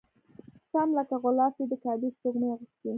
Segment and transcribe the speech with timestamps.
[0.71, 2.89] سم لکه غلاف وي د کعبې سپوږمۍ اغوستی